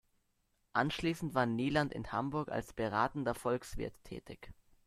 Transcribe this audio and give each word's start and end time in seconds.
Anschließend 0.73 1.35
war 1.35 1.45
Nieland 1.45 1.93
in 1.93 2.11
Hamburg 2.11 2.49
als 2.49 2.73
„beratender 2.73 3.35
Volkswirt“ 3.35 3.93
tätig. 4.03 4.51